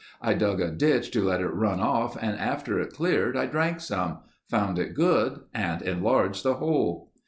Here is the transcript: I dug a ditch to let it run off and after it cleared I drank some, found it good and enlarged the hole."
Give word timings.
I 0.19 0.33
dug 0.33 0.59
a 0.59 0.71
ditch 0.71 1.11
to 1.11 1.21
let 1.21 1.41
it 1.41 1.49
run 1.53 1.79
off 1.79 2.17
and 2.19 2.35
after 2.39 2.79
it 2.79 2.91
cleared 2.91 3.37
I 3.37 3.45
drank 3.45 3.81
some, 3.81 4.17
found 4.49 4.79
it 4.79 4.95
good 4.95 5.41
and 5.53 5.79
enlarged 5.83 6.41
the 6.41 6.55
hole." 6.55 7.11